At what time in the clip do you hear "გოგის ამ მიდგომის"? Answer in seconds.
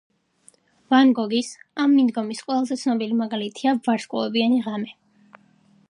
1.19-2.41